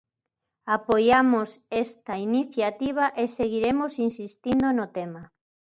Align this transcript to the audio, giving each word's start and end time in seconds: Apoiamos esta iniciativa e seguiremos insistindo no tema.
Apoiamos 0.77 1.47
esta 1.83 2.13
iniciativa 2.27 3.05
e 3.21 3.23
seguiremos 3.37 3.91
insistindo 4.07 4.67
no 4.77 4.85
tema. 4.97 5.23